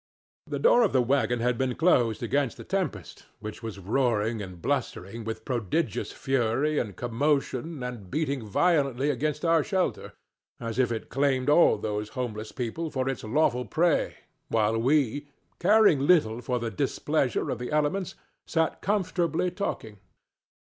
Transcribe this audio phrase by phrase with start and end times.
[0.47, 4.59] The door of the wagon had been closed against the tempest, which was roaring and
[4.59, 10.13] blustering with prodigious fury and commotion and beating violently against our shelter,
[10.59, 14.15] as if it claimed all those homeless people for its lawful prey,
[14.47, 15.27] while we,
[15.59, 18.15] caring little for the displeasure of the elements,
[18.47, 19.99] sat comfortably talking.